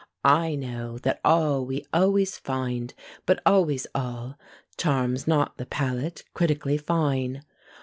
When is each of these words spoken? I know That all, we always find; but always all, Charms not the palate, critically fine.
I 0.25 0.55
know 0.55 0.97
That 0.97 1.21
all, 1.23 1.63
we 1.63 1.85
always 1.93 2.35
find; 2.35 2.91
but 3.27 3.39
always 3.45 3.85
all, 3.93 4.35
Charms 4.75 5.27
not 5.27 5.57
the 5.57 5.67
palate, 5.67 6.23
critically 6.33 6.79
fine. 6.79 7.43